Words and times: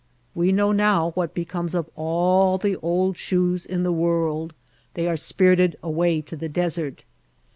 We 0.33 0.51
know 0.51 0.71
now 0.71 1.11
what 1.11 1.35
becomes 1.35 1.75
of 1.75 1.87
all 1.95 2.57
the 2.57 2.75
old 2.77 3.17
shoes 3.17 3.67
in 3.67 3.83
the 3.83 3.91
world; 3.91 4.55
they 4.95 5.07
are 5.07 5.15
spirited 5.15 5.77
away 5.83 6.21
to 6.21 6.35
the 6.35 6.49
desert. 6.49 7.03